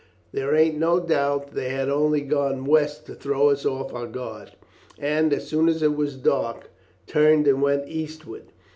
There 0.31 0.55
ain't 0.55 0.79
no 0.79 0.99
doubt 0.99 1.51
they 1.53 1.69
had 1.69 1.87
only 1.87 2.21
gone 2.21 2.65
west 2.65 3.05
to 3.05 3.13
throw 3.13 3.49
us 3.51 3.67
off 3.67 3.93
our 3.93 4.07
guard, 4.07 4.53
and, 4.97 5.31
as 5.31 5.47
soon 5.47 5.69
as 5.69 5.83
it 5.83 5.95
was 5.95 6.15
dark, 6.15 6.71
turned 7.05 7.47
and 7.47 7.61
went 7.61 7.87
eastward. 7.87 8.45